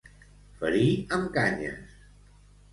Ferir 0.61 0.89
amb 1.19 1.29
canyes. 1.37 1.95